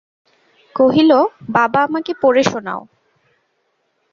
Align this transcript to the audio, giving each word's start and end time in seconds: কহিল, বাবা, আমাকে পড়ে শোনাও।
কহিল, 0.75 1.11
বাবা, 1.49 1.79
আমাকে 1.83 2.11
পড়ে 2.21 2.43
শোনাও। 2.43 2.81